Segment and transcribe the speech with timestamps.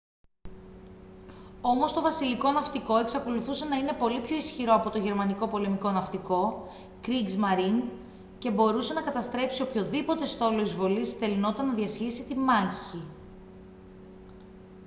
[1.61, 6.67] όμως το βασιλικό ναυτικό εξακολουθούσε να είναι πολύ πιο ισχυρό από το γερμανικό πολεμικό ναυτικό
[7.07, 7.83] «kriegsmarine»
[8.39, 13.03] και μπορούσε να καταστρέψει οποιονδήποτε στόλο εισβολής στελνόταν να διασχίσει τη μάγχη